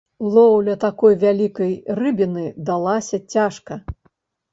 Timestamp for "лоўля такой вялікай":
0.35-1.75